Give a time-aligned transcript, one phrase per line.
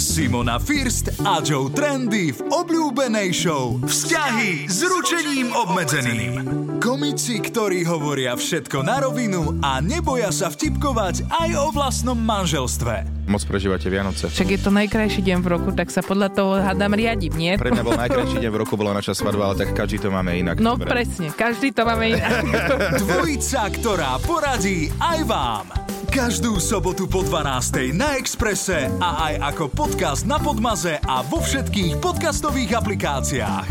[0.00, 6.32] Simona First a Joe Trendy v obľúbenej show Vzťahy s ručením obmedzeným.
[6.80, 13.28] Komici, ktorí hovoria všetko na rovinu a neboja sa vtipkovať aj o vlastnom manželstve.
[13.28, 14.32] Moc prežívate Vianoce.
[14.32, 17.52] Však je to najkrajší deň v roku, tak sa podľa toho hádam riadím, nie?
[17.60, 20.32] Pre mňa bol najkrajší deň v roku, bola naša svadba, ale tak každý to máme
[20.32, 20.56] inak.
[20.64, 20.88] No Dobre.
[20.88, 22.40] presne, každý to máme inak.
[23.04, 25.68] Dvojica, ktorá poradí aj vám.
[26.10, 27.94] Každú sobotu po 12.
[27.94, 33.66] na Exprese a aj ako podcast na Podmaze a vo všetkých podcastových aplikáciách.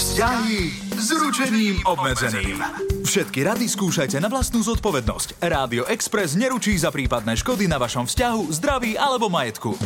[0.00, 0.60] Vzťahy
[0.96, 2.64] s ručením obmedzeným.
[3.04, 5.44] Všetky rady skúšajte na vlastnú zodpovednosť.
[5.44, 9.76] Rádio Express neručí za prípadné škody na vašom vzťahu, zdraví alebo majetku.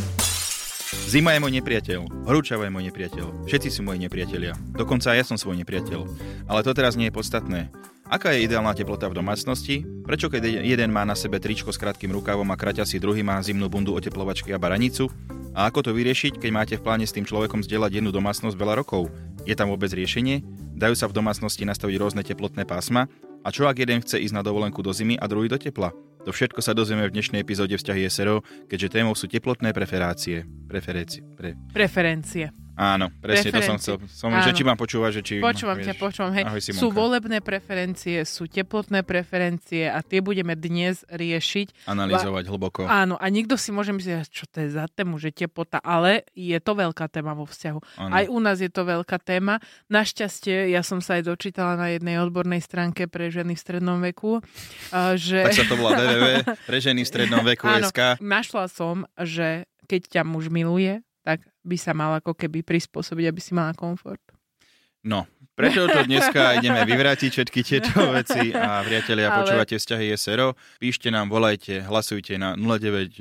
[1.11, 5.25] Zima je môj nepriateľ, horúčava je môj nepriateľ, všetci sú moji nepriatelia, dokonca aj ja
[5.27, 6.07] som svoj nepriateľ.
[6.47, 7.75] Ale to teraz nie je podstatné.
[8.07, 9.83] Aká je ideálna teplota v domácnosti?
[10.07, 13.35] Prečo keď jeden má na sebe tričko s krátkým rukavom a kraťa si druhý má
[13.43, 15.11] zimnú bundu oteplovačky a baranicu?
[15.51, 18.79] A ako to vyriešiť, keď máte v pláne s tým človekom zdieľať jednu domácnosť veľa
[18.79, 19.11] rokov?
[19.43, 20.47] Je tam vôbec riešenie?
[20.79, 23.11] Dajú sa v domácnosti nastaviť rôzne teplotné pásma?
[23.43, 25.91] A čo ak jeden chce ísť na dovolenku do zimy a druhý do tepla?
[26.23, 30.47] To všetko sa dozvieme v dnešnej epizóde Vzťahy SRO, keďže témou sú teplotné preferácie.
[30.71, 31.27] Preferencie.
[31.35, 31.59] Pre...
[31.75, 32.66] Preferencie.
[32.77, 33.97] Áno, presne to som chcel.
[34.13, 35.35] Som, že či mám počúvať, že či...
[35.41, 35.89] Počúvam vieš.
[35.91, 36.33] ťa, počúvam.
[36.37, 36.45] Hej.
[36.45, 36.83] Ahoj, Simonka.
[36.85, 41.89] sú volebné preferencie, sú teplotné preferencie a tie budeme dnes riešiť.
[41.89, 42.85] Analyzovať hlboko.
[42.85, 46.57] Áno, a nikto si môže myslieť, čo to je za tému, že teplota, ale je
[46.61, 47.81] to veľká téma vo vzťahu.
[47.97, 48.13] Áno.
[48.13, 49.59] Aj u nás je to veľká téma.
[49.89, 54.45] Našťastie, ja som sa aj dočítala na jednej odbornej stránke pre ženy v strednom veku,
[55.17, 55.49] že...
[55.49, 58.21] Tak sa to volá www pre ženy v strednom veku Áno, SK.
[58.21, 63.41] našla som, že keď ťa muž miluje, tak by sa mal ako keby prispôsobiť, aby
[63.43, 64.23] si mala komfort.
[65.03, 70.53] No, preto to dneska ideme vyvrátiť všetky tieto veci a priatelia, Ale- počúvate vzťahy SRO.
[70.77, 73.17] Píšte nám, volajte, hlasujte na 0905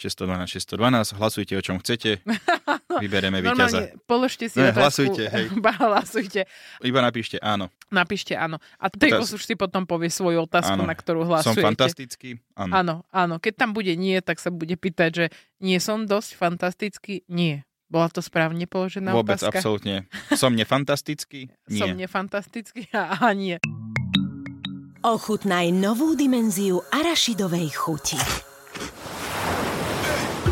[0.00, 2.24] 612 612, hlasujte o čom chcete,
[3.04, 3.84] vybereme víťaza.
[3.84, 4.80] Normálne položte si Ne, otázku.
[4.80, 5.44] hlasujte, hej.
[5.64, 6.40] Ba, hlasujte.
[6.80, 7.68] Iba napíšte áno.
[7.88, 8.56] Napíšte áno.
[8.76, 10.82] A Teraz- už si potom povie svoju otázku, Áno.
[10.82, 11.62] na ktorú Som hlasujete.
[11.62, 12.30] fantastický?
[12.54, 12.72] Áno.
[12.72, 13.34] Áno, áno.
[13.36, 15.24] Keď tam bude nie, tak sa bude pýtať, že
[15.58, 17.22] nie som dosť fantastický?
[17.26, 17.62] Nie.
[17.86, 19.60] Bola to správne položená Vôbec, otázka?
[19.60, 20.08] absolútne.
[20.34, 21.52] Som nefantastický?
[21.70, 22.08] Som Nie.
[22.08, 22.88] nefantastický?
[22.90, 23.60] A, a nie.
[25.04, 28.16] Ochutnaj novú dimenziu arašidovej chuti.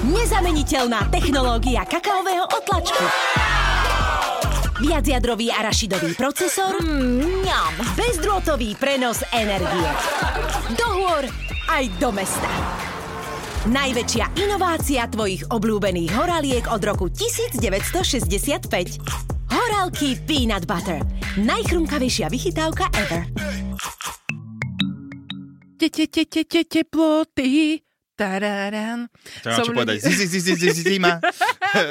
[0.02, 3.04] Nezameniteľná technológia kakaového otlačku.
[4.82, 6.74] Viacjadrový arašidový procesor.
[6.82, 7.74] Mňam.
[7.94, 9.88] Bezdrôtový prenos energie.
[10.74, 11.22] Do hôr
[11.70, 12.50] aj do mesta.
[13.62, 18.66] Najväčšia inovácia tvojich obľúbených horaliek od roku 1965.
[19.54, 20.98] Horálky Peanut Butter.
[21.38, 23.22] Najchrumkavejšia vychytávka ever.
[25.78, 27.78] Te, te, te, te, te, teploty.
[28.18, 29.06] Tararan.
[29.46, 30.10] To mám čo povedať.
[30.10, 31.22] Zi, zi, zi, zi, zi, Zima.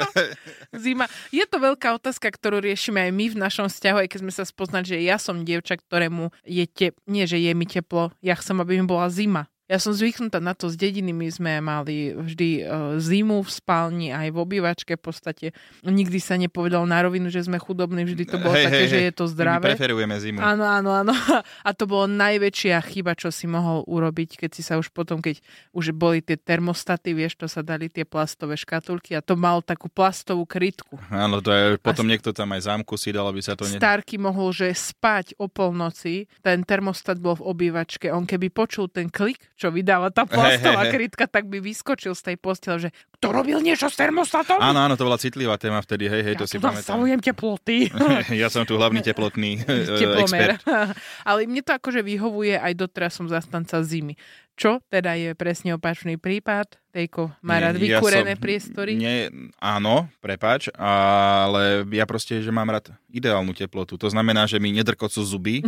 [0.84, 1.08] Zima.
[1.32, 4.44] Je to veľká otázka, ktorú riešime aj my v našom vzťahu, aj keď sme sa
[4.44, 7.00] spoznali, že ja som dievča, ktorému je tep...
[7.08, 9.48] Nie, že je mi teplo, ja chcem, aby mi bola zima.
[9.72, 12.62] Ja som zvyknutá na to, z dediny my sme mali vždy e,
[13.00, 15.46] zimu v spálni, aj v obývačke v podstate.
[15.80, 18.98] Nikdy sa nepovedalo na rovinu, že sme chudobní, vždy to bolo Hej, také, hej, že
[19.00, 19.06] hej.
[19.08, 19.64] je to My zdravé.
[19.72, 20.44] preferujeme zimu.
[20.44, 21.16] Áno, áno, áno.
[21.68, 25.40] A to bolo najväčšia chyba, čo si mohol urobiť, keď si sa už potom, keď
[25.72, 29.88] už boli tie termostaty, vieš, to sa dali tie plastové škatulky a to mal takú
[29.88, 31.00] plastovú krytku.
[31.08, 33.64] Áno, to je, potom niekto tam aj zámku si dal, aby sa to...
[33.64, 33.80] Ne...
[33.80, 39.08] Starky mohol, že spať o polnoci, ten termostat bol v obývačke, on keby počul ten
[39.08, 43.62] klik, čo vydáva tá plastová krytka, tak by vyskočil z tej postele, že kto robil
[43.62, 44.58] niečo s termostatom?
[44.58, 46.82] Áno, áno, to bola citlivá téma vtedy, hej, hej, ja to si pamätám.
[46.82, 47.86] nastavujem teploty.
[48.42, 50.58] ja som tu hlavný teplotný e, teplomer.
[50.58, 50.66] expert.
[51.30, 54.18] Ale mne to akože vyhovuje, aj doteraz som zastanca zimy.
[54.52, 56.76] Čo teda je presne opačný prípad?
[56.92, 58.92] Tejko má rád Nie, ja vykúrené som- priestory?
[58.98, 63.96] Nie, áno, prepač, ale ja proste, že mám rád ideálnu teplotu.
[63.96, 65.64] To znamená, že mi nedrkocú zuby,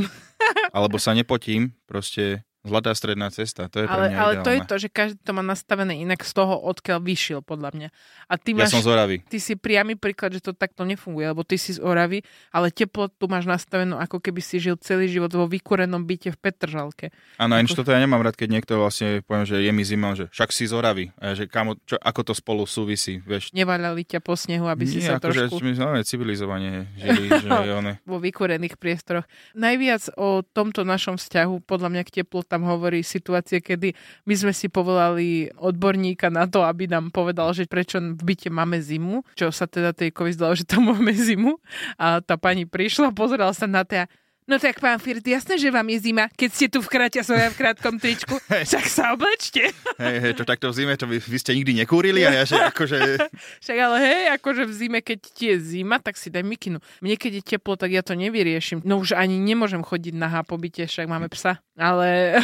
[0.68, 4.60] alebo sa nepotím, proste zlatá stredná cesta, to je pre ale, mňa ale to je
[4.64, 7.88] to, že každý to má nastavené inak z toho, odkiaľ vyšiel, podľa mňa.
[8.26, 9.16] A ty Ja máš, som z Oravy.
[9.28, 13.28] ty si priamy príklad, že to takto nefunguje, lebo ty si z Oravy, ale teplotu
[13.28, 17.06] máš nastavenú, ako keby si žil celý život vo vykúrenom byte v Petržalke.
[17.36, 20.32] Áno, inč toto ja nemám rád, keď niekto vlastne poviem, že je mi zima, že
[20.32, 21.12] však si z Oravy.
[21.20, 23.52] A ja, že kamo, čo, ako to spolu súvisí, vieš.
[23.52, 25.60] Nevaľali ťa po snehu, aby si sa akože trošku...
[25.60, 27.92] my sme civilizovane žili, že one.
[28.08, 29.28] vo vykúrených priestoroch.
[29.52, 32.10] Najviac o tomto našom vzťahu podľa mňa k
[32.54, 33.98] teplotám hovorí situácia, kedy
[34.30, 38.78] my sme si povolali odborníka na to, aby nám povedal, že prečo v byte máme
[38.78, 41.58] zimu, čo sa teda tej zdalo, že tam máme zimu.
[41.98, 44.06] A tá pani prišla, pozerala sa na to
[44.44, 47.24] No tak pán Firt, jasné, že vám je zima, keď ste tu v kráte a
[47.24, 48.36] v krátkom tričku.
[48.44, 49.72] Však sa oblečte.
[49.96, 52.60] Hej, hej, to takto v zime, to vy, vy ste nikdy nekúrili a ja že
[52.60, 53.24] akože...
[53.64, 56.76] Však ale hej, akože v zime, keď ti je zima, tak si daj mikinu.
[57.00, 58.84] Mne keď je teplo, tak ja to nevyriešim.
[58.84, 61.64] No už ani nemôžem chodiť na hápobite, však máme psa.
[61.80, 62.36] Ale...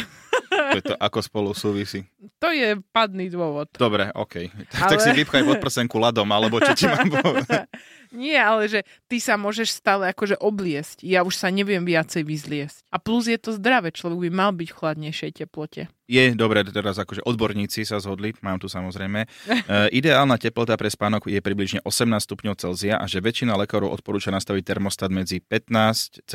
[0.51, 2.03] To je to, ako spolu súvisí.
[2.41, 3.69] To je padný dôvod.
[3.77, 4.49] Dobre, OK.
[4.73, 7.69] Ale- Tak si vypchaj pod prsenku ľadom, alebo čo ti mám povedať.
[8.11, 11.07] Nie, ale že ty sa môžeš stále akože obliesť.
[11.07, 12.83] Ja už sa neviem viacej vyzliesť.
[12.91, 15.87] A plus je to zdravé, človek by mal byť v chladnejšej teplote.
[16.09, 19.23] Je, dobre, teraz akože odborníci sa zhodli, mám tu samozrejme.
[19.71, 24.33] E, ideálna teplota pre spánok je približne 18 stupňov Celzia a že väčšina lekárov odporúča
[24.33, 26.27] nastaviť termostat medzi 15,6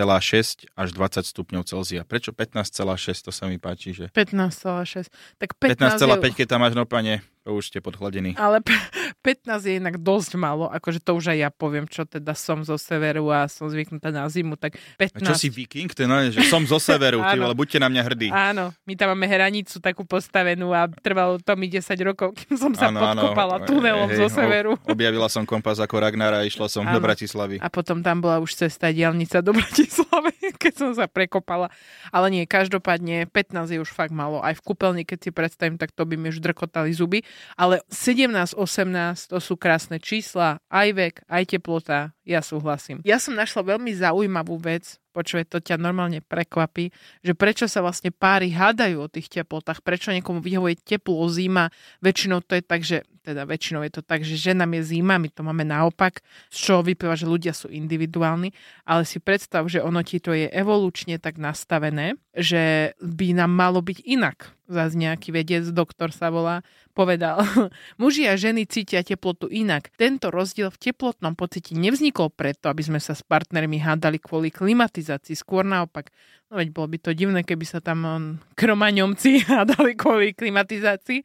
[0.72, 2.06] až 20 stupňov Celzia.
[2.06, 3.26] Prečo 15,6?
[3.26, 5.10] To sa mi páči, že 15,6.
[5.42, 6.36] Tak 15, 15,5, je...
[6.38, 8.34] keď tam máš no pane, to už ste podchladený.
[8.34, 8.74] Ale p-
[9.22, 12.74] 15 je inak dosť málo, akože to už aj ja poviem, čo teda som zo
[12.74, 15.22] severu a som zvyknutá na zimu, tak A 15.
[15.22, 15.86] čo si viking?
[16.10, 18.28] No, že som zo severu, ty vole, buďte na mňa hrdí.
[18.34, 22.72] Áno, my tam máme hranicu takú postavenú a trvalo to mi 10 rokov, kým som
[22.72, 23.02] sa áno.
[23.02, 24.74] podkopala tunelom Hej, zo severu.
[24.88, 27.04] Objavila som kompas ako Ragnar a išla som do Áno.
[27.04, 27.60] Bratislavy.
[27.60, 31.68] A potom tam bola už cesta diálnica do Bratislavy, keď som sa prekopala.
[32.10, 34.40] Ale nie, každopádne 15 je už fakt malo.
[34.40, 37.22] Aj v kúpeľni, keď si predstavím, tak to by mi už drkotali zuby.
[37.54, 42.15] Ale 17, 18 to sú krásne čísla, aj vek, aj teplota.
[42.26, 42.98] Ja súhlasím.
[43.06, 46.90] Ja som našla veľmi zaujímavú vec, počuje, to ťa normálne prekvapí,
[47.22, 51.70] že prečo sa vlastne páry hádajú o tých teplotách, prečo niekomu vyhovuje teplo, zima.
[52.02, 55.30] Väčšinou to je tak, že teda väčšinou je to tak, že ženám je zima, my
[55.30, 58.50] to máme naopak, z čoho vyplýva, že ľudia sú individuálni,
[58.82, 63.82] ale si predstav, že ono ti to je evolučne tak nastavené, že by nám malo
[63.82, 64.50] byť inak.
[64.66, 67.38] Zas nejaký vedec, doktor sa volá, povedal,
[68.02, 69.94] muži a ženy cítia teplotu inak.
[69.94, 75.38] Tento rozdiel v teplotnom pocite nevznikol preto, aby sme sa s partnermi hádali kvôli klimatizácii,
[75.38, 76.10] skôr naopak.
[76.50, 78.24] No veď bolo by to divné, keby sa tam on,
[78.58, 81.22] kromaňomci hádali kvôli klimatizácii.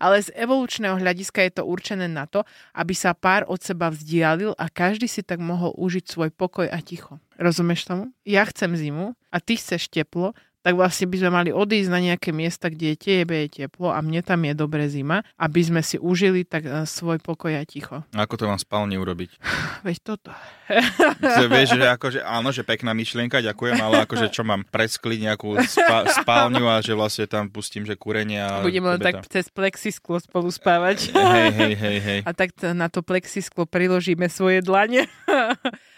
[0.00, 4.56] Ale z evolučného hľadiska je to určené na to, aby sa pár od seba vzdialil
[4.56, 7.20] a každý si tak mohol užiť svoj pokoj a ticho.
[7.36, 8.04] Rozumieš tomu?
[8.24, 12.36] Ja chcem zimu a ty chceš teplo, tak vlastne by sme mali odísť na nejaké
[12.36, 15.96] miesta, kde je tebe je teplo a mne tam je dobre zima, aby sme si
[15.96, 18.04] užili tak eh, svoj pokoj a ticho.
[18.12, 19.40] Ako to mám spálne urobiť?
[19.86, 20.32] Veď toto.
[21.40, 25.58] Že vieš, že akože, áno, že pekná myšlienka, ďakujem, ale akože čo mám preskliť nejakú
[25.66, 28.62] spa, spálňu a že vlastne tam pustím, že kúrenie a...
[28.62, 31.10] Budeme len tak cez plexisklo spolu spávať.
[31.10, 32.20] Hej, hej, hej, hej.
[32.28, 35.10] A tak na to plexisklo priložíme svoje dlane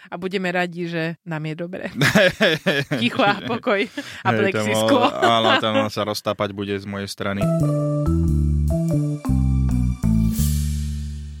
[0.09, 1.83] a budeme radi, že nám je dobre.
[3.01, 3.85] Ticho a pokoj
[4.25, 5.01] a Hej, tam, plexisklo.
[5.09, 7.41] Áno, tam sa roztápať bude z mojej strany.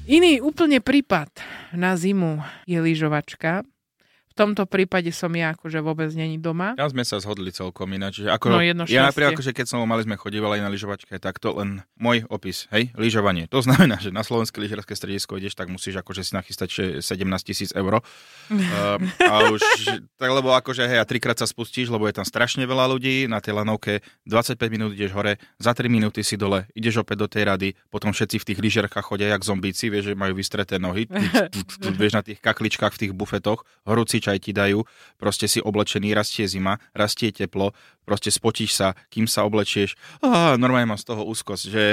[0.09, 1.29] Iný úplne prípad
[1.73, 3.65] na zimu je lyžovačka.
[4.33, 6.73] V tomto prípade som ja akože vôbec není doma.
[6.73, 8.25] Ja sme sa zhodli celkom ináč.
[8.25, 9.09] Že ako, No, jedno ja šťastie.
[9.13, 12.89] napríklad, akože keď som mali sme chodívali na lyžovačke, tak to len môj opis, hej,
[12.97, 13.45] lyžovanie.
[13.53, 17.13] To znamená, že na slovenské lyžiarske stredisko ideš, tak musíš akože si nachystať že 17
[17.45, 18.01] tisíc eur.
[18.01, 19.61] uh, a už,
[20.17, 23.37] tak lebo akože, hej, a trikrát sa spustíš, lebo je tam strašne veľa ľudí, na
[23.37, 27.43] tej lanovke 25 minút ideš hore, za 3 minúty si dole, ideš opäť do tej
[27.45, 31.05] rady, potom všetci v tých lyžiarkách chodia jak zombíci, vieš, že majú vystreté nohy,
[31.93, 34.87] vieš, na tých kakličkách v tých bufetoch, horúci čaj ti dajú,
[35.19, 37.75] proste si oblečený, rastie zima, rastie teplo,
[38.07, 39.99] proste spotíš sa, kým sa oblečieš.
[40.23, 41.83] Á, normálne mám z toho úzkosť, že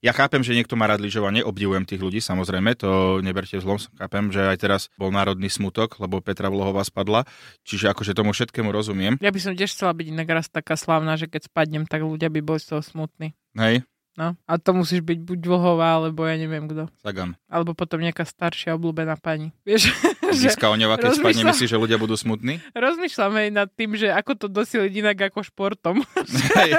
[0.00, 4.32] ja chápem, že niekto má rád lyžovanie, obdivujem tých ľudí, samozrejme, to neberte zlom, chápem,
[4.32, 7.28] že aj teraz bol národný smutok, lebo Petra Vlohová spadla,
[7.68, 9.20] čiže akože tomu všetkému rozumiem.
[9.20, 12.32] Ja by som tiež chcela byť inak raz taká slavná, že keď spadnem, tak ľudia
[12.32, 13.36] by boli z toho smutní.
[13.54, 14.38] Hej, No.
[14.46, 16.86] A to musíš byť buď Vlhová, alebo ja neviem kto.
[17.02, 17.34] Sagan.
[17.50, 19.50] Alebo potom nejaká staršia obľúbená pani.
[19.66, 19.90] Vieš,
[20.38, 22.62] Získa Oňová, keď spadne, myslíš, že ľudia budú smutní?
[22.74, 25.96] rozmýšľam aj nad tým, že ako to dosieliť inak ako športom.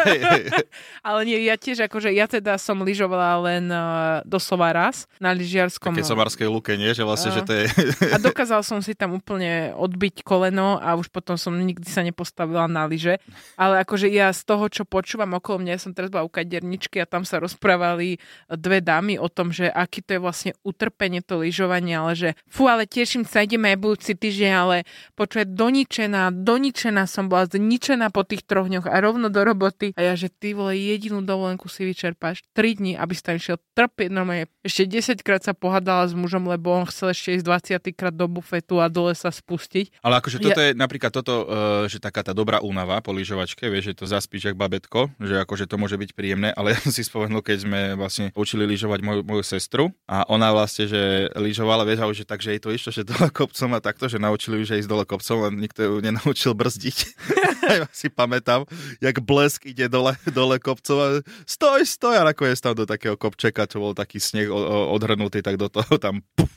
[1.08, 5.96] Ale nie, ja tiež akože, ja teda som lyžovala len uh, doslova raz na lyžiarskom...
[5.96, 6.92] Také somarskej luke, nie?
[6.92, 7.66] Že vlastne, že to je...
[8.12, 12.68] A dokázal som si tam úplne odbiť koleno a už potom som nikdy sa nepostavila
[12.68, 13.18] na lyže.
[13.56, 17.00] Ale akože ja z toho, čo počúvam okolo mňa, ja som teraz bola u kaderničky
[17.00, 18.20] a tam sa rozprávali
[18.52, 22.68] dve dámy o tom, že aký to je vlastne utrpenie to lyžovanie, ale že fú,
[22.68, 24.78] ale teším sa, ideme aj budúci týždeň, ale
[25.14, 29.94] počuť, doničená, doničená som bola, zničená po tých troch dňoch a rovno do roboty.
[29.94, 33.62] A ja, že ty vole, jedinú dovolenku si vyčerpáš 3 dní, aby si tam išiel
[33.78, 34.50] trpieť normálne.
[34.66, 37.46] Ešte 10 krát sa pohádala s mužom, lebo on chcel ešte ísť
[37.86, 40.02] 20 krát do bufetu a dole sa spustiť.
[40.02, 43.94] Ale akože toto je napríklad toto, uh, že taká tá dobrá únava po lyžovačke, vieš,
[43.94, 47.06] že to zaspíš jak babetko, že akože to môže byť príjemné, ale ja som si
[47.06, 52.00] spomenul, keď sme vlastne učili lyžovať moju, moju sestru a ona vlastne, že lyžovala, vieš,
[52.02, 54.80] ale že takže jej to išlo, že to kopcom a takto, že naučili ju, že
[54.80, 56.98] ísť dole kopcom, len nikto ju nenaučil brzdiť.
[57.84, 58.64] ja si pamätám,
[59.04, 61.08] jak blesk ide dole, dole kopcom a
[61.44, 64.48] stoj, stoj a nakoniec tam do takého kopčeka, čo bol taký sneh
[64.96, 66.56] odhrnutý, tak do toho tam puf,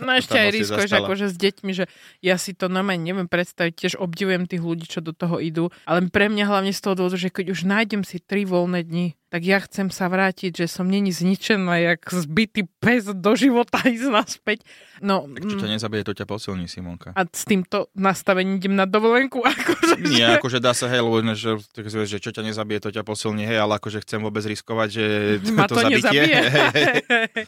[0.00, 1.06] No ešte aj zastala.
[1.06, 1.84] akože s deťmi, že
[2.24, 6.08] ja si to normálne neviem predstaviť, tiež obdivujem tých ľudí, čo do toho idú, ale
[6.08, 9.48] pre mňa hlavne z toho dôvodu, že keď už nájdem si tri voľné dni, tak
[9.48, 14.60] ja chcem sa vrátiť, že som není zničená, jak zbytý pes do života ísť naspäť.
[15.00, 17.16] No, tak čo ťa nezabije, to ťa posilní, Simonka.
[17.16, 20.04] a s týmto nastavením idem na dovolenku, akože...
[20.04, 21.56] Nie, akože dá sa, hej, lebo že,
[22.06, 25.04] že čo ťa nezabije, to ťa posilní, hej, ale akože chcem vôbec riskovať, že
[25.56, 26.28] ma to, to, zabitie.
[26.28, 26.40] nezabije.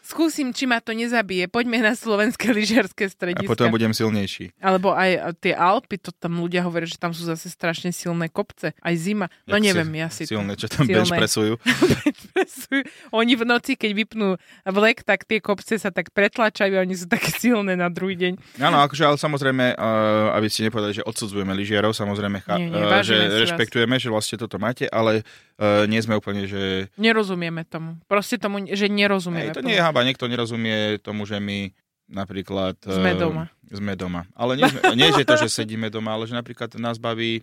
[0.03, 1.47] Skúsim, či ma to nezabije.
[1.47, 3.47] Poďme na slovenské lyžiarske A strediska.
[3.47, 4.57] potom budem silnejší.
[4.59, 8.73] Alebo aj tie Alpy, to tam ľudia hovoria, že tam sú zase strašne silné kopce.
[8.75, 9.29] Aj zima.
[9.45, 11.05] No Jak neviem, si- ja si Silné, čo tam silné.
[11.05, 11.53] bench pressujú.
[13.15, 14.29] Oni v noci, keď vypnú
[14.67, 18.61] vlek, tak tie kopce sa tak pretlačajú a oni sú také silné na druhý deň.
[18.61, 22.83] Áno, akože, ale samozrejme, uh, aby ste nepovedali, že odsudzujeme lyžiarov, samozrejme, cha- Nie, nie,
[22.83, 23.41] uh, že si vás.
[23.49, 25.23] rešpektujeme, že vlastne toto máte, ale
[25.59, 26.91] uh, nie sme úplne, že...
[26.99, 27.99] Nerozumieme tomu.
[28.11, 29.71] Proste tomu, že nerozumieme Hej, to tomu.
[29.71, 31.71] nie je haba, niekto nerozumie tomu, že my
[32.11, 32.77] napríklad...
[32.85, 33.49] Sme doma.
[33.73, 34.29] Sme doma.
[34.37, 37.41] Ale nie, nie že to, že sedíme doma, ale že napríklad nás baví...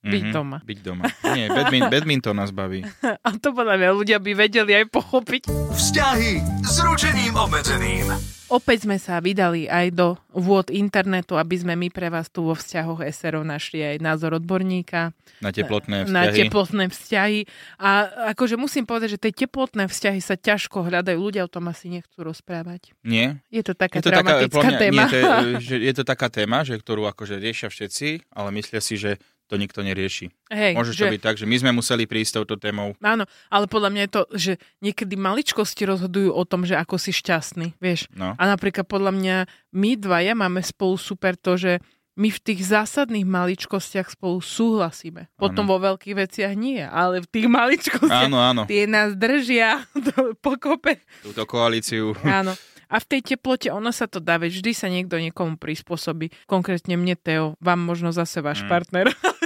[0.00, 0.58] Byť Mhm, doma.
[0.60, 1.04] Byť doma.
[1.28, 2.86] Nie, badmin, badminton nás baví.
[3.02, 5.50] A to podľa mňa ľudia by vedeli aj pochopiť.
[5.68, 8.06] Vzťahy s ručením obmedzeným.
[8.48, 12.54] Opäť sme sa vydali aj do vôd internetu, aby sme my pre vás tu vo
[12.54, 16.14] vzťahoch SRO našli aj názor odborníka Na teplotné vzťahy.
[16.14, 17.38] na teplotné vzťahy.
[17.76, 17.90] A
[18.32, 21.18] akože musím povedať, že tie teplotné vzťahy sa ťažko hľadajú.
[21.18, 22.96] Ľudia o tom asi nechcú rozprávať.
[23.02, 23.36] Nie?
[23.48, 24.96] Je to taká Je to taká, traumatická mňa- téma.
[24.96, 25.24] Nie, to je,
[25.68, 29.56] že je to taká téma, že, ktorú akože riešia všetci, ale myslia si, že to
[29.56, 30.28] nikto nerieši.
[30.52, 32.92] Hej, Môže že, to byť tak, že my sme museli prísť s touto témou.
[33.00, 37.10] Áno, ale podľa mňa je to, že niekedy maličkosti rozhodujú o tom, že ako si
[37.10, 38.06] šťastný, vieš.
[38.12, 38.36] No.
[38.36, 39.36] A napríklad podľa mňa
[39.72, 41.72] my dvaja máme spolu super to, že
[42.14, 45.30] my v tých zásadných maličkostiach spolu súhlasíme.
[45.38, 48.62] Potom vo veľkých veciach nie, ale v tých maličkostiach Áno, áno.
[48.66, 50.98] tie nás držia do, pokope.
[51.22, 52.18] Túto koalíciu.
[52.20, 52.58] Áno.
[52.88, 56.32] A v tej teplote ono sa to dá, veď vždy sa niekto niekomu prispôsobí.
[56.48, 58.68] Konkrétne mne, Teo, vám možno zase váš Mm.
[58.72, 59.06] partner.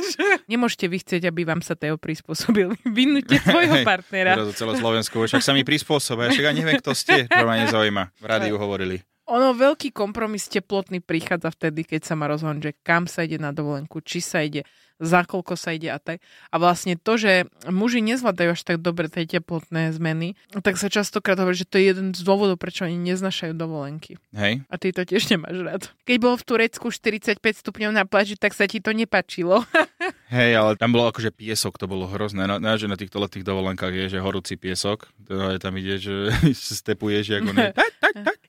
[0.50, 2.72] Nemôžete vy chcieť, aby vám sa Teo prispôsobil.
[2.98, 4.36] Vynúte svojho partnera.
[4.38, 8.12] Teraz celé Slovensko, však sa mi prispôsobia, však ja neviem, kto ste, to ma nezaujíma.
[8.18, 9.00] V rádiu hovorili.
[9.30, 13.54] Ono, veľký kompromis teplotný prichádza vtedy, keď sa má rozhodnúť, že kam sa ide na
[13.54, 14.66] dovolenku, či sa ide,
[15.02, 16.22] za koľko sa ide a tak.
[16.54, 21.34] A vlastne to, že muži nezvládajú až tak dobre tie teplotné zmeny, tak sa častokrát
[21.42, 24.22] hovorí, že to je jeden z dôvodov, prečo oni neznašajú dovolenky.
[24.30, 24.62] Hej?
[24.70, 25.82] A ty to tiež nemáš rád.
[26.06, 29.66] Keď bolo v Turecku 45 stupňov na pláži, tak sa ti to nepačilo.
[30.32, 32.48] Hej, ale tam bolo akože piesok, to bolo hrozné.
[32.48, 35.10] No, no, že na týchto letých dovolenkách je, že horúci piesok.
[35.28, 36.32] Je tam ide, že
[36.80, 37.74] stepuješ, ako ne.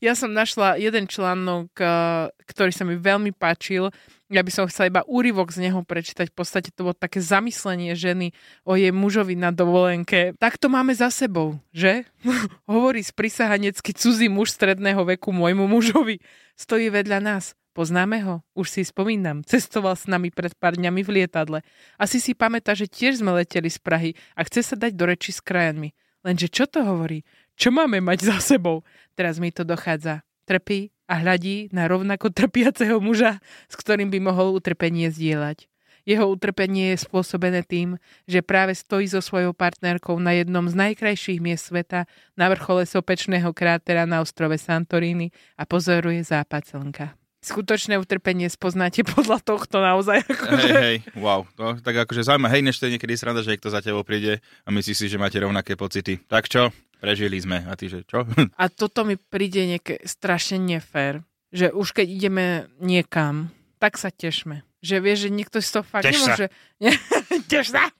[0.03, 3.87] Ja som našla jeden článok, eh, ktorý sa mi veľmi páčil.
[4.31, 6.31] Ja by som chcela iba úryvok z neho prečítať.
[6.31, 8.31] V podstate to bolo také zamyslenie ženy
[8.63, 10.31] o jej mužovi na dovolenke.
[10.39, 12.07] Tak to máme za sebou, že?
[12.71, 16.23] Hovorí sprisahanecký cudzí muž stredného veku môjmu mužovi.
[16.55, 17.53] Stojí vedľa nás.
[17.73, 18.45] Poznáme ho?
[18.53, 19.41] Už si spomínam.
[19.41, 21.59] Cestoval s nami pred pár dňami v lietadle.
[21.97, 25.33] Asi si pamätá, že tiež sme leteli z Prahy a chce sa dať do reči
[25.33, 25.89] s krajanmi.
[26.21, 27.25] Lenže čo to hovorí?
[27.57, 28.85] Čo máme mať za sebou?
[29.17, 30.21] Teraz mi to dochádza.
[30.45, 33.37] Trpí a hľadí na rovnako trpiaceho muža,
[33.69, 35.69] s ktorým by mohol utrpenie zdieľať.
[36.03, 37.95] Jeho utrpenie je spôsobené tým,
[38.27, 43.55] že práve stojí so svojou partnerkou na jednom z najkrajších miest sveta na vrchole sopečného
[43.55, 47.05] krátera na ostrove Santorini a pozoruje západ slnka.
[47.43, 50.27] Skutočné utrpenie spoznáte podľa tohto naozaj.
[50.27, 50.69] Akože...
[50.75, 51.47] Hej, hej, wow.
[51.55, 54.43] No, tak akože zaujíma, hej, než to je niekedy sranda, že niekto za tebou príde
[54.63, 56.19] a myslí si, že máte rovnaké pocity.
[56.27, 56.71] Tak čo?
[57.03, 57.67] Prežili sme.
[57.67, 58.23] A ty, že čo?
[58.61, 62.45] A toto mi príde nejaké strašne nefér, že už keď ideme
[62.79, 64.63] niekam, tak sa tešme.
[64.79, 66.47] Že vieš, že niekto si to fakt Teš nemôže...
[67.51, 67.91] Teš sa.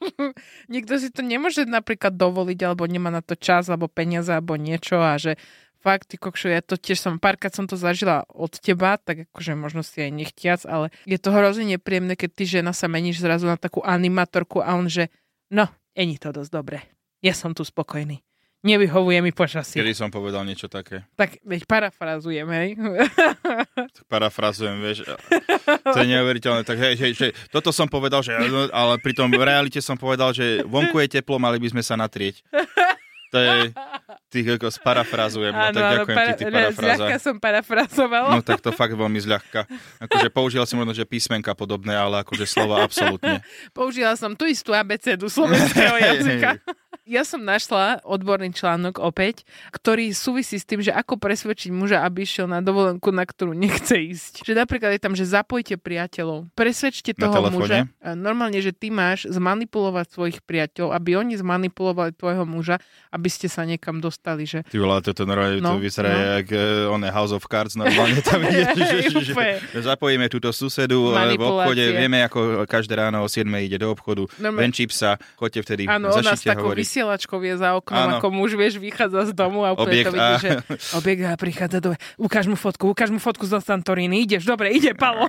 [0.71, 4.99] niekto si to nemôže napríklad dovoliť, alebo nemá na to čas, alebo peniaze, alebo niečo
[4.99, 5.35] a že
[5.83, 9.51] fakt, ty kokšo, ja to tiež som, párkrát som to zažila od teba, tak akože
[9.59, 13.51] možno si aj nechtiac, ale je to hrozne nepríjemné, keď ty žena sa meníš zrazu
[13.51, 15.11] na takú animatorku a on že,
[15.51, 16.79] no, není to dosť dobre.
[17.19, 18.23] Ja som tu spokojný.
[18.63, 19.75] Nevyhovuje mi počasie.
[19.75, 21.03] Kedy som povedal niečo také?
[21.19, 22.69] Tak veď parafrazujem, hej.
[23.93, 25.03] Tak parafrazujem, vieš.
[25.83, 26.63] To je neuveriteľné.
[26.63, 28.31] Tak hej, hej, že toto som povedal, že,
[28.71, 31.99] ale pri tom v realite som povedal, že vonku je teplo, mali by sme sa
[31.99, 32.39] natrieť.
[33.33, 33.73] To je,
[34.29, 35.57] ty ako sparafrazujem.
[35.57, 36.97] No, tak ďakujem ti, ty parafráza.
[37.01, 38.29] Zľahka som parafrazovala.
[38.29, 39.65] No tak to fakt veľmi zľahka.
[40.05, 43.41] Akože použil som možno, že písmenka podobné, ale akože slova absolútne.
[43.77, 46.13] Použila som tú istú abecedu slovenského Hej, hej.
[46.13, 46.49] jazyka.
[47.03, 49.43] Ja som našla odborný článok opäť,
[49.75, 53.91] ktorý súvisí s tým, že ako presvedčiť muža, aby išiel na dovolenku, na ktorú nechce
[53.99, 54.47] ísť.
[54.47, 56.55] Že napríklad je tam, že zapojte priateľov.
[56.55, 57.91] Presvedčte toho muža.
[57.99, 62.79] A Normálne, že ty máš zmanipulovať svojich priateľov, aby oni zmanipulovali tvojho muža,
[63.11, 64.47] aby ste sa niekam dostali.
[64.47, 64.63] Že...
[64.71, 66.23] Ty vole, toto normálne No, to vyzerá no.
[66.39, 71.11] jak uh, on House of Cards, normálne tam ide, že, že, že, zapojíme túto susedu
[71.11, 74.71] eh, v obchode, vieme, ako každé ráno o 7 ide do obchodu, Normálne.
[74.71, 76.92] venčí psa, choďte vtedy, s začnite hovoriť.
[76.93, 78.15] Vysielačkou je za oknom, Áno.
[78.21, 80.49] ako muž, vieš, vychádza z domu a úplne Obieg to vidí, a- že
[80.93, 81.89] obieg a prichádza do...
[82.21, 85.25] Ukáž mu fotku, ukáž mu fotku zo Santorini, ideš, dobre, ide, Palo.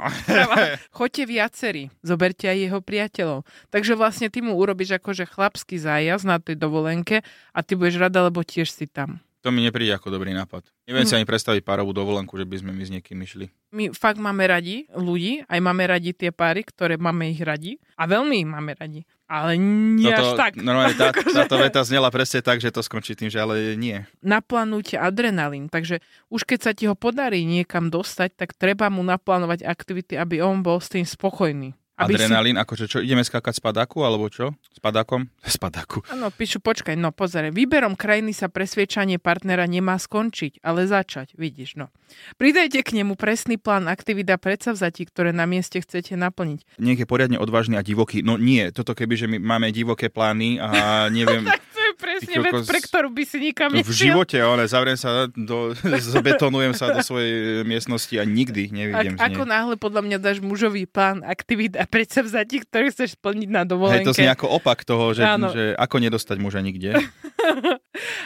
[1.01, 3.49] Choďte viacerí, zoberte aj jeho priateľov.
[3.73, 7.25] Takže vlastne ty mu urobíš akože chlapský zájazd na tej dovolenke
[7.57, 9.25] a ty budeš rada, lebo tiež si tam.
[9.45, 10.65] To mi nepríde ako dobrý nápad.
[10.83, 11.11] Neviem Mhm.
[11.11, 13.53] si ani predstaviť párovú dovolenku, že by sme my s niekým išli.
[13.71, 18.05] My fakt máme radi ľudí, aj máme radi tie páry, ktoré máme ich radi a
[18.05, 19.05] veľmi ich máme radi.
[19.27, 20.53] Ale nie až Toto, tak.
[20.59, 24.01] normálne tá, Akože- táto veta znela presne tak, že to skončí tým, že ale nie.
[24.19, 25.69] naplánujte adrenalín.
[25.69, 30.41] Takže už keď sa ti ho podarí niekam dostať, tak treba mu naplánovať aktivity, aby
[30.41, 31.77] on bol s tým spokojný.
[31.95, 34.51] Aby Adrenalín, akože čo, ideme skákať z padáku, alebo čo?
[34.75, 35.31] S padákom?
[35.47, 36.03] Z padáku.
[36.03, 36.11] Si...
[36.11, 41.79] Áno, píšu, počkaj, no pozere, výberom krajiny sa presviečanie partnera nemá skončiť, ale začať, vidíš,
[41.79, 41.95] no.
[42.35, 46.83] Pridajte k nemu presný plán aktivít a predsavzatí, ktoré na mieste chcete naplniť.
[46.83, 48.27] Niekde poriadne odvážny a divoký.
[48.27, 50.69] No nie, toto keby, že my máme divoké plány a
[51.15, 54.15] neviem, je presne vec, pre ktorú by si nikam v nešiel.
[54.15, 55.73] živote, ale zavriem sa, do,
[56.15, 60.85] zabetonujem sa do svojej miestnosti a nikdy nevidím Ak, ako náhle podľa mňa dáš mužový
[60.87, 64.07] plán aktivít a predsavzatí, ktoré chceš splniť na Hej, dovolenke.
[64.07, 65.51] to znie ako opak toho, že, Áno.
[65.55, 66.95] že ako nedostať muža nikde.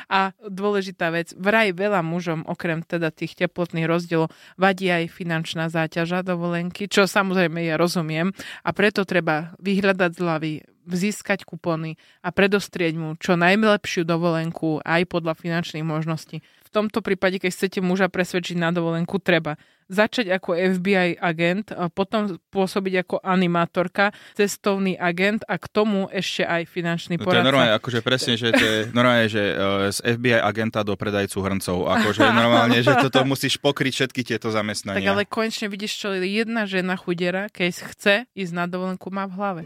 [0.08, 6.24] A dôležitá vec, vraj veľa mužom, okrem teda tých teplotných rozdielov, vadí aj finančná záťaža
[6.24, 8.32] dovolenky, čo samozrejme ja rozumiem
[8.64, 10.52] a preto treba vyhľadať zľavy,
[10.90, 16.40] získať kupóny a predostrieť mu čo najlepšiu dovolenku aj podľa finančných možností.
[16.68, 19.56] V tomto prípade, keď chcete muža presvedčiť na dovolenku, treba
[19.88, 26.44] začať ako FBI agent, a potom pôsobiť ako animátorka, cestovný agent a k tomu ešte
[26.44, 27.48] aj finančný No to je poradca.
[27.48, 31.78] normálne, akože presne, že to je normálne, že uh, z FBI agenta do predajcu hrncov.
[31.98, 35.00] Akože normálne, že toto musíš pokryť všetky tieto zamestnania.
[35.00, 39.34] Tak ale konečne vidíš, čo jedna žena chudera, keď chce ísť na dovolenku, má v
[39.40, 39.62] hlave.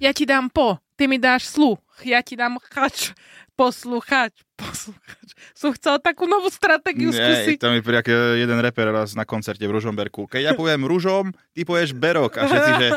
[0.00, 1.76] Ja ti dám po, ty mi dáš sluch,
[2.08, 3.12] ja ti dám chač,
[3.52, 5.28] posluchač, posluchač.
[5.52, 7.60] Som chcel takú novú stratégiu Nie, skúsiť.
[7.60, 10.24] to mi príde ako jeden reper raz na koncerte v Ružomberku.
[10.24, 12.40] Keď ja poviem rúžom, ty povieš berok.
[12.40, 12.88] A všetci, že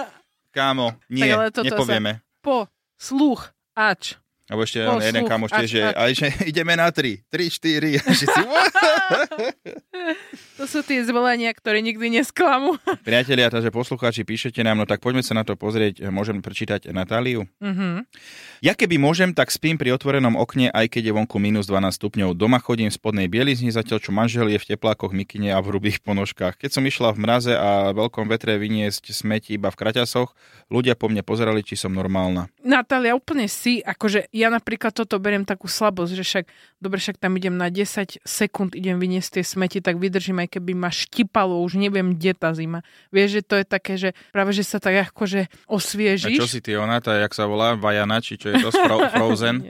[0.55, 2.23] kámo, nie, ale toto nepovieme.
[2.39, 4.15] Po, sluch, ač.
[4.53, 7.25] Alebo ešte Po, on jeden kamoš tiež, že, aj, že ideme na tri.
[7.25, 7.97] Tri, štyri.
[7.97, 8.73] A všetci, "What?"
[10.61, 12.77] To sú tie zvolenia, ktoré nikdy nesklamú.
[13.07, 16.05] Priatelia, takže poslucháči, píšete nám, no tak poďme sa na to pozrieť.
[16.13, 17.49] Môžem prečítať Natáliu?
[17.57, 18.05] Mhm.
[18.63, 22.31] Ja keby môžem, tak spím pri otvorenom okne, aj keď je vonku minus 12 stupňov.
[22.37, 25.99] Doma chodím v spodnej bielizni, zatiaľ čo manžel je v teplákoch, mikine a v hrubých
[25.99, 26.55] ponožkách.
[26.61, 30.31] Keď som išla v mraze a veľkom vetre vyniesť smeti iba v kraťasoch,
[30.71, 32.47] ľudia po mne pozerali, či som normálna.
[32.63, 36.45] Natália, úplne si, akože ja napríklad toto beriem takú slabosť, že však,
[36.77, 40.75] dobre, však tam idem na 10 sekúnd, idem vyniesť tie smeti, tak vydržím, aj keby
[40.75, 42.83] ma štipalo, už neviem, kde tá zima.
[43.09, 46.35] Vieš, že to je také, že práve, že sa tak akože A osviežiš.
[46.35, 49.63] čo si ty, ona, tá, jak sa volá, Vajana, či čo je to, Fro- Frozen?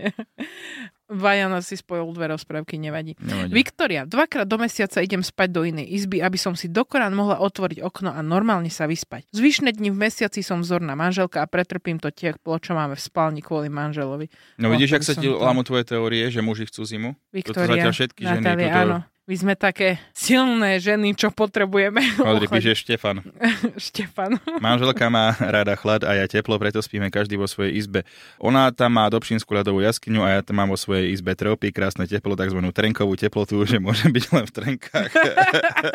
[1.14, 3.14] Vajana si spojil dve rozprávky, nevadí.
[3.18, 3.54] Nevadí.
[3.54, 7.80] Viktoria, dvakrát do mesiaca idem spať do inej izby, aby som si dokorán mohla otvoriť
[7.80, 9.30] okno a normálne sa vyspať.
[9.30, 13.40] Zvyšné dni v mesiaci som vzorná manželka a pretrpím to teplo, čo máme v spálni
[13.40, 14.28] kvôli manželovi.
[14.58, 17.10] No vidíš, O, jak sa ti lámu tvoje teórie, že muži chcú zimu?
[17.14, 18.98] Toto Viktoria, zatiaľ všetky ženy túto- áno.
[19.24, 22.04] My sme také silné ženy, čo potrebujeme.
[22.20, 22.50] Ochodiť.
[22.52, 23.24] píše Štefan.
[23.88, 24.36] Štefan.
[24.60, 28.04] Manželka má rada chlad a ja teplo, preto spíme každý vo svojej izbe.
[28.44, 32.04] Ona tam má dobšinskú ľadovú jaskyňu a ja tam mám vo svojej izbe tropy, krásne
[32.04, 32.60] teplo, tzv.
[32.76, 35.12] trenkovú teplotu, že môžem byť len v trenkách.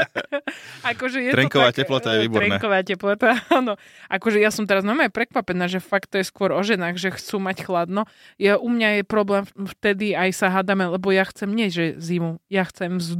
[0.96, 2.56] Akože je Trenková to tak, teplota je výborné.
[2.56, 3.76] Trenková teplota, áno.
[4.08, 7.44] Akože ja som teraz normálne prekvapená, že fakt to je skôr o ženách, že chcú
[7.44, 8.08] mať chladno.
[8.40, 12.40] Ja, u mňa je problém vtedy aj sa hádame, lebo ja chcem nie, že zimu,
[12.48, 13.17] ja chcem vzduch.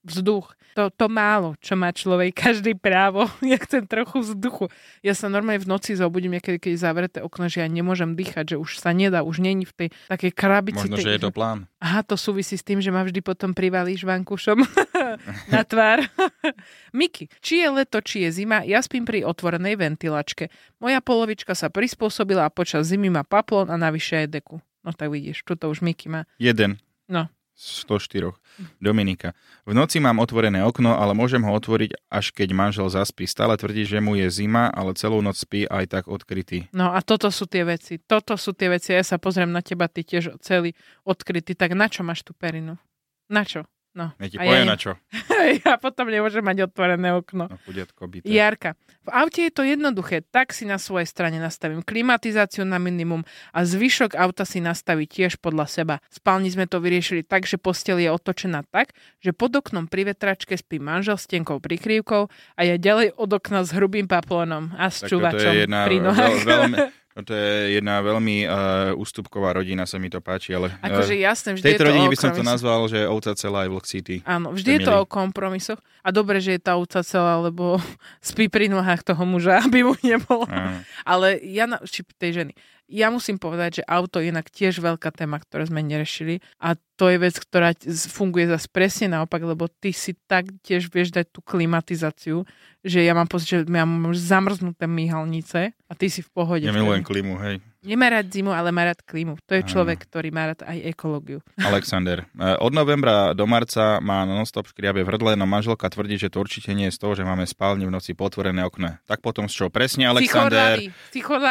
[0.00, 0.56] Vzduch.
[0.78, 3.26] To, to málo, čo má človek, každý právo.
[3.50, 4.70] Ja chcem trochu vzduchu.
[5.02, 8.54] Ja sa normálne v noci zobudím niekedy, keď je zavreté okno, že ja nemôžem dýchať,
[8.54, 10.86] že už sa nedá, už není v tej takej krabici.
[10.86, 11.66] Možno, tej že je to plán.
[11.82, 14.62] Aha, to súvisí s tým, že ma vždy potom privalíš vankušom
[15.54, 16.06] na tvár.
[16.96, 20.48] Miki, či je leto, či je zima, ja spím pri otvorenej ventilačke.
[20.78, 24.62] Moja polovička sa prispôsobila a počas zimy má paplón a navyše aj deku.
[24.86, 26.24] No tak vidíš, tuto už Miki má.
[26.38, 26.78] Jeden.
[27.10, 27.26] No.
[27.60, 28.32] 104.
[28.80, 29.36] Dominika.
[29.68, 33.28] V noci mám otvorené okno, ale môžem ho otvoriť, až keď manžel zaspí.
[33.28, 36.72] Stále tvrdí, že mu je zima, ale celú noc spí aj tak odkrytý.
[36.72, 38.00] No a toto sú tie veci.
[38.00, 38.96] Toto sú tie veci.
[38.96, 40.72] Ja sa pozriem na teba, ty tiež celý
[41.04, 41.52] odkrytý.
[41.52, 42.80] Tak na čo máš tú perinu?
[43.28, 43.68] Na čo?
[43.90, 44.14] No.
[44.22, 44.94] Ja ti A poviem ja na čo.
[45.66, 47.50] ja potom nemôžem mať otvorené okno.
[47.50, 48.06] No, chudiatko.
[48.22, 53.26] Jarka, v aute je to jednoduché, tak si na svojej strane nastavím klimatizáciu na minimum
[53.50, 55.94] a zvyšok auta si nastaví tiež podľa seba.
[56.06, 60.14] V spálni sme to vyriešili tak, že postel je otočená tak, že pod oknom pri
[60.14, 64.86] vetračke spí manžel s tenkou prikrývkou a ja ďalej od okna s hrubým paplónom a
[64.86, 66.34] s Tak čuvačom je jedna, pri nohách.
[66.38, 66.76] veľ, veľmi,
[67.10, 68.52] toto je jedna veľmi uh,
[68.94, 71.88] ústupková rodina, sa mi to páči, ale Akože eh, jasné, v vždy je tejto to
[71.90, 74.16] rodine by som to nazval, že ovca celá je vlk city.
[74.22, 75.02] Áno, vždy je to milý.
[75.02, 75.80] o kompromisoch.
[76.06, 77.82] A dobre, že je tá ovca celá, lebo
[78.22, 80.46] spí pri nohách toho muža, aby mu nebolo.
[80.46, 80.86] Áno.
[81.02, 82.52] Ale ja, na, či tej ženy,
[82.90, 87.06] ja musím povedať, že auto je inak tiež veľká téma, ktorú sme nerešili a to
[87.06, 87.72] je vec, ktorá
[88.10, 92.42] funguje zase presne naopak, lebo ty si tak tiež vieš dať tú klimatizáciu,
[92.82, 96.66] že ja mám pocit, že ja mám zamrznuté myhalnice a ty si v pohode.
[96.66, 97.62] Ja milujem klimu, hej.
[97.80, 99.40] Nemá rád zimu, ale má rád klímu.
[99.48, 99.70] To je Áno.
[99.72, 101.40] človek, ktorý má rád aj ekológiu.
[101.72, 102.28] Alexander.
[102.36, 106.44] Eh, Od novembra do marca má non-stop škriabe v hrdle, no manželka tvrdí, že to
[106.44, 109.00] určite nie je z toho, že máme spálni v noci potvorené okna.
[109.08, 109.64] Tak potom z čo?
[109.72, 110.76] Presne, Alexander.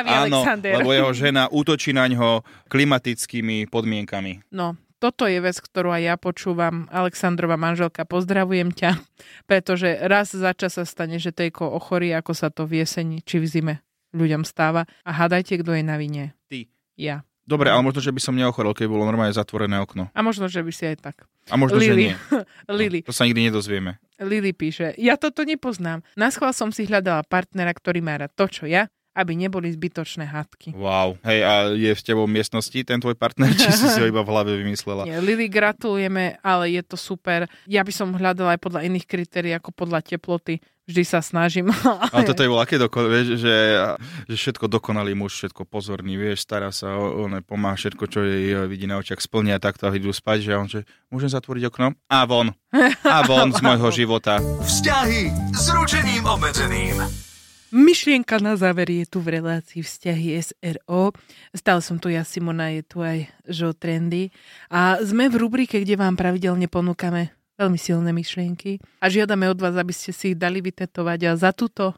[0.05, 0.73] Áno, Alexander.
[0.77, 4.45] lebo jeho žena útočí na ňo klimatickými podmienkami.
[4.53, 6.85] No, toto je vec, ktorú aj ja počúvam.
[6.93, 9.01] Alexandrova manželka, pozdravujem ťa,
[9.49, 13.41] pretože raz za čas sa stane, že tejko ochorí, ako sa to v jeseni či
[13.41, 13.75] v zime
[14.13, 14.85] ľuďom stáva.
[15.05, 16.33] A hádajte, kto je na vine.
[16.49, 16.65] Ty.
[16.99, 17.23] Ja.
[17.49, 20.13] Dobre, ale možno, že by som neochorel, keby bolo normálne zatvorené okno.
[20.13, 21.25] A možno, že by si aj tak.
[21.49, 22.13] A možno, že Lili.
[22.13, 22.15] nie.
[22.69, 22.99] Lili.
[23.01, 23.97] To sa nikdy nedozvieme.
[24.21, 26.05] Lili píše, ja toto nepoznám.
[26.13, 30.25] Na schvál som si hľadala partnera, ktorý má rád to, čo ja, aby neboli zbytočné
[30.29, 30.77] hádky.
[30.77, 31.17] Wow.
[31.25, 34.21] Hej, a je v tebou v miestnosti ten tvoj partner, či si si ho iba
[34.21, 35.03] v hlave vymyslela?
[35.03, 37.49] Nie, Lili, gratulujeme, ale je to super.
[37.65, 40.61] Ja by som hľadala aj podľa iných kritérií, ako podľa teploty.
[40.89, 41.69] Vždy sa snažím.
[42.17, 43.77] Ale toto je bol aké dokon, vieš, že,
[44.25, 48.89] že všetko dokonalý muž, všetko pozorný, vieš, stará sa, on pomáha všetko, čo jej vidí
[48.89, 51.93] na očiach, splnia takto a idú spať, že on, že môžem zatvoriť okno?
[52.09, 52.57] A von.
[53.05, 54.41] A von z môjho života.
[54.65, 57.28] Vzťahy s ručením obmedzeným.
[57.69, 61.13] Myšlienka na záver je tu v relácii vzťahy SRO.
[61.53, 64.33] Stále som tu ja, Simona, je tu aj Žo Trendy.
[64.67, 69.75] A sme v rubrike, kde vám pravidelne ponúkame veľmi silné myšlienky a žiadame od vás,
[69.75, 71.91] aby ste si ich dali vytetovať a za túto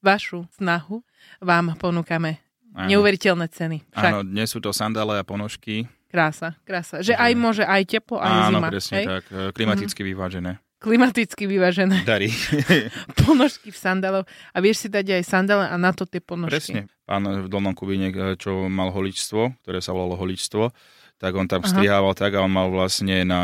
[0.00, 1.04] vašu snahu
[1.38, 2.40] vám ponúkame
[2.72, 2.88] Áno.
[2.96, 3.84] neuveriteľné ceny.
[3.92, 5.84] Však Áno, dnes sú to sandále a ponožky.
[6.08, 7.04] krása, krása.
[7.04, 8.68] Že aj môže aj teplo, aj Áno, zima.
[8.72, 9.06] presne hej?
[9.06, 9.24] tak.
[9.28, 10.56] e, Klimaticky vyvážené.
[10.76, 12.28] Klimaticky vyvážené Darí.
[13.24, 16.52] ponožky v sandálov a vieš si dať aj sandále a na to tie ponožky.
[16.52, 16.80] Presne.
[17.08, 20.68] Pán v Dolnom Kubíne, e, čo mal holičstvo, ktoré sa volalo holičstvo,
[21.16, 21.70] tak on tam Aha.
[21.72, 23.42] strihával tak a on mal vlastne na,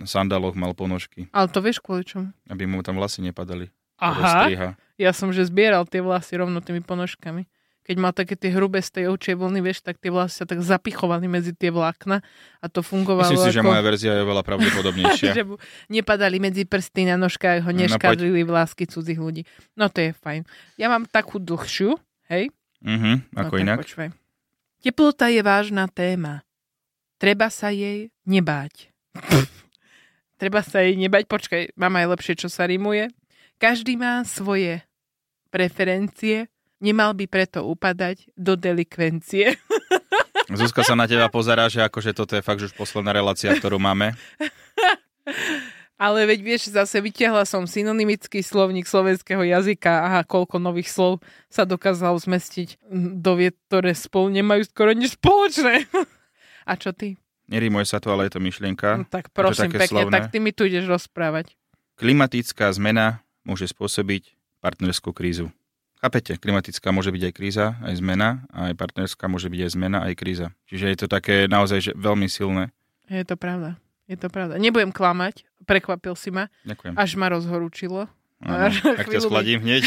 [0.00, 2.32] sandáloch mal ponožky, Ale to vieš kvôli čomu?
[2.48, 3.68] aby mu tam vlasy nepadali.
[4.00, 4.48] Aha,
[4.96, 7.44] ja som že zbieral tie vlasy rovno tými ponožkami.
[7.90, 10.62] Keď mal také tie hrubé z tej ovčej vlny, vieš, tak tie vlasy sa tak
[10.62, 12.22] zapichovali medzi tie vlákna
[12.62, 13.70] a to fungovalo Myslím si, že ako...
[13.74, 15.30] moja verzia je veľa pravdepodobnejšia.
[15.34, 15.42] že
[15.90, 19.42] nepadali medzi prsty na nožkách, ho No, neškadlili vlásky cudzích ľudí.
[19.74, 20.46] No to je fajn.
[20.78, 21.98] Ja mám takú dlhšiu,
[22.30, 22.54] hej?
[22.86, 23.82] Mhm, ako no, inak.
[23.82, 24.14] Počúvaj.
[24.80, 26.46] Teplota je vážna téma.
[27.18, 28.86] Treba sa jej nebáť.
[30.40, 31.26] Treba sa jej nebať.
[31.26, 33.10] Počkaj, mám aj lepšie, čo sa rimuje.
[33.58, 34.80] Každý má svoje
[35.50, 36.46] preferencie,
[36.80, 39.54] nemal by preto upadať do delikvencie.
[40.58, 43.78] Zuzka sa na teba pozerá, že akože toto je fakt že už posledná relácia, ktorú
[43.78, 44.16] máme.
[46.00, 50.08] Ale veď vieš, zase vytiahla som synonymický slovník slovenského jazyka.
[50.08, 51.20] Aha, koľko nových slov
[51.52, 52.80] sa dokázalo zmestiť
[53.20, 55.84] do viet, ktoré spolu nemajú skoro nič spoločné.
[56.70, 57.20] A čo ty?
[57.52, 59.02] Nerímuje sa to, ale je to myšlienka.
[59.02, 60.14] No, tak prosím pekne, slovné?
[60.14, 61.52] tak ty mi tu ideš rozprávať.
[61.98, 65.50] Klimatická zmena môže spôsobiť partnerskú krízu.
[66.00, 66.40] Chápete?
[66.40, 70.14] Klimatická môže byť aj kríza, aj zmena, a aj partnerská môže byť aj zmena, aj
[70.16, 70.48] kríza.
[70.72, 72.72] Čiže je to také naozaj že veľmi silné.
[73.12, 73.76] Je to pravda.
[74.08, 74.56] Je to pravda.
[74.56, 76.96] Nebudem klamať, prekvapil si ma, Ďakujem.
[76.96, 78.08] až ma rozhorúčilo.
[78.40, 79.84] Áno, tak ťa schladím hneď.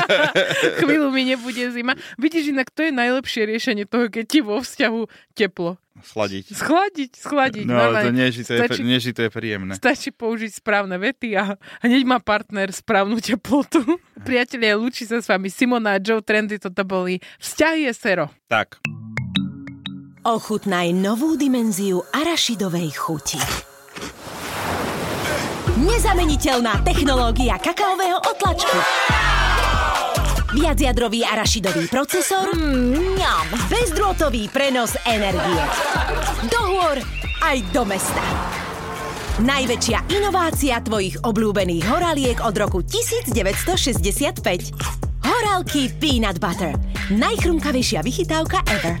[0.86, 1.98] Chvíľu mi nebude zima.
[2.14, 5.81] Vidíš, inak to je najlepšie riešenie toho, keď ti vo vzťahu teplo.
[6.00, 6.44] Schladiť.
[6.48, 7.64] Schladiť, schladiť.
[7.68, 8.16] No, ale to normálne.
[8.16, 9.72] nie, že to, je, Stačí- nie, že to je príjemné.
[9.76, 13.84] Stačí použiť správne vety a hneď má partner správnu teplotu.
[14.28, 18.26] Priatelia, lúči sa s vami Simona a Joe Trendy, toto boli Vzťahy je sero.
[18.48, 18.80] Tak,
[20.22, 23.42] Ochutnaj novú dimenziu arašidovej chuti.
[25.82, 28.78] Nezameniteľná technológia kakaového otlačku.
[30.52, 32.52] Viacjadrový arašidový procesor.
[32.52, 33.46] Mm, ňam.
[33.72, 35.62] Bezdrôtový prenos energie.
[36.52, 37.00] Do hôr
[37.40, 38.20] aj do mesta.
[39.40, 45.24] Najväčšia inovácia tvojich obľúbených horaliek od roku 1965.
[45.24, 46.76] Horálky Peanut Butter.
[47.08, 49.00] Najchrumkavejšia vychytávka ever.